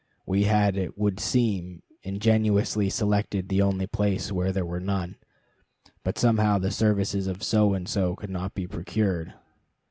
[0.25, 5.17] We had, it would seem, ingeniously selected the only place where there were none.
[6.03, 9.35] But somehow the services of So and So could not be procured.